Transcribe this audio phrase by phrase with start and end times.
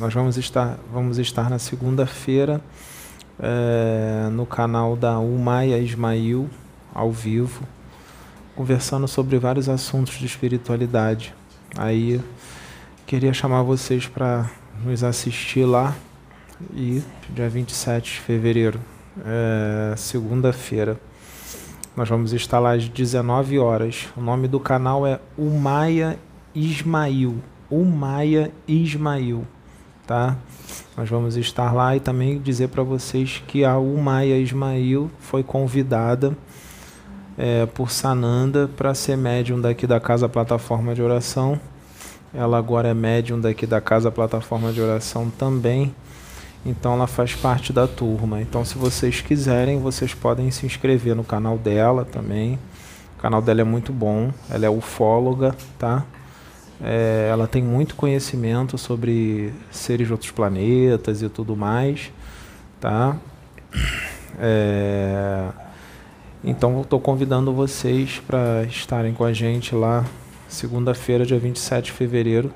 [0.00, 2.58] Nós vamos estar, vamos estar na segunda-feira
[3.38, 6.48] é, no canal da Umaia Ismail,
[6.94, 7.68] ao vivo,
[8.56, 11.34] conversando sobre vários assuntos de espiritualidade.
[11.76, 12.18] Aí
[13.06, 14.50] queria chamar vocês para
[14.82, 15.94] nos assistir lá
[16.72, 18.80] e dia 27 de fevereiro,
[19.22, 20.98] é, segunda-feira.
[21.94, 24.08] Nós vamos estar lá às 19 horas.
[24.16, 26.18] O nome do canal é Umaia
[26.54, 27.36] Ismail.
[27.70, 29.46] Umaia Ismail,
[30.10, 30.36] tá?
[30.96, 36.36] Nós vamos estar lá e também dizer para vocês que a Umaia Ismail foi convidada
[37.38, 41.60] é, por Sananda para ser médium daqui da Casa Plataforma de Oração.
[42.34, 45.94] Ela agora é médium daqui da Casa Plataforma de Oração também.
[46.66, 48.42] Então ela faz parte da turma.
[48.42, 52.58] Então se vocês quiserem, vocês podem se inscrever no canal dela também.
[53.16, 54.32] O canal dela é muito bom.
[54.50, 56.04] Ela é ufóloga, tá?
[56.82, 62.10] É, ela tem muito conhecimento sobre seres de outros planetas e tudo mais,
[62.80, 63.16] tá?
[64.38, 65.48] É,
[66.42, 70.06] então estou convidando vocês para estarem com a gente lá
[70.48, 72.50] segunda-feira, dia 27 de fevereiro,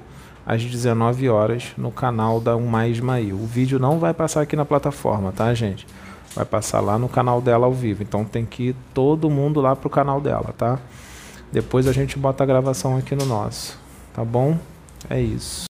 [0.47, 3.37] às 19 horas, no canal da Umay Ismail.
[3.37, 5.87] O vídeo não vai passar aqui na plataforma, tá, gente?
[6.35, 8.03] Vai passar lá no canal dela ao vivo.
[8.03, 10.79] Então tem que ir todo mundo lá pro canal dela, tá?
[11.53, 13.84] Depois a gente bota a gravação aqui no nosso.
[14.15, 14.57] Tá bom?
[15.11, 15.67] É isso.